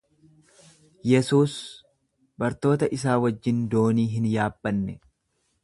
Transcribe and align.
Yesuus 1.09 1.57
bartoota 2.43 2.91
isaa 2.99 3.19
wajjin 3.27 3.61
doonii 3.75 4.07
hin 4.15 4.27
yaabbanne. 4.35 4.99